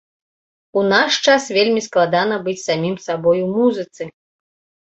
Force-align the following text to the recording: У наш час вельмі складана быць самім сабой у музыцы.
У 0.79 0.81
наш 0.93 1.19
час 1.33 1.43
вельмі 1.57 1.83
складана 1.87 2.35
быць 2.47 2.57
самім 2.69 2.95
сабой 3.07 3.37
у 3.47 3.47
музыцы. 3.55 4.03